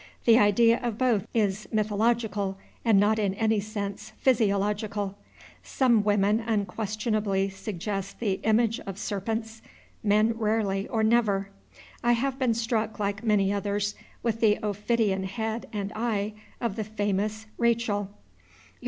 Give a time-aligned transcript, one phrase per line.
[0.25, 5.15] The idea of both is mythological, and not in any sense physiological.
[5.61, 9.61] Some women unquestionably suggest the image of serpents;
[10.01, 11.51] men rarely or never.
[12.03, 13.93] I have been struck, like many others,
[14.23, 18.09] with the ophidian head and eye of the famous Rachel.